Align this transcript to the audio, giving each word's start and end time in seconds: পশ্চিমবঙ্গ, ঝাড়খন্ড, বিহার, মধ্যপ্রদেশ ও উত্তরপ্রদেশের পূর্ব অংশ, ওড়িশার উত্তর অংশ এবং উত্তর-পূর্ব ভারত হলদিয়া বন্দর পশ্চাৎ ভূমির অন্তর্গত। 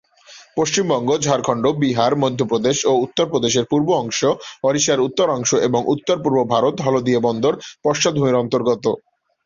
পশ্চিমবঙ্গ, 0.57 1.09
ঝাড়খন্ড, 1.19 1.65
বিহার, 1.81 2.11
মধ্যপ্রদেশ 2.23 2.77
ও 2.85 3.03
উত্তরপ্রদেশের 3.05 3.65
পূর্ব 3.71 3.87
অংশ, 3.95 4.19
ওড়িশার 4.63 5.05
উত্তর 5.07 5.27
অংশ 5.29 5.51
এবং 5.67 5.81
উত্তর-পূর্ব 5.93 6.37
ভারত 6.53 6.75
হলদিয়া 6.85 7.21
বন্দর 7.27 7.53
পশ্চাৎ 7.85 8.13
ভূমির 8.15 8.41
অন্তর্গত। 8.43 8.85